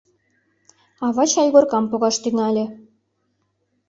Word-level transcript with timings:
Ава 1.05 1.23
чайгоркам 1.31 1.85
погаш 1.91 2.15
тӱҥале. 2.23 2.65